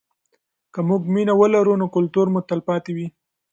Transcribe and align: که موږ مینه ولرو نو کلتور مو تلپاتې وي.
که 0.73 0.79
موږ 0.89 1.01
مینه 1.13 1.33
ولرو 1.37 1.73
نو 1.81 1.85
کلتور 1.95 2.27
مو 2.33 2.39
تلپاتې 2.49 2.91
وي. 2.97 3.07